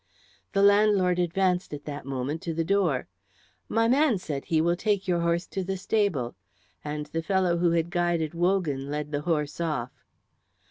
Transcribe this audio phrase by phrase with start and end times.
[0.53, 3.07] The landlord advanced at that moment to the door.
[3.69, 6.35] "My man," said he, "will take your horse to the stable;"
[6.83, 9.91] and the fellow who had guided Wogan led the horse off.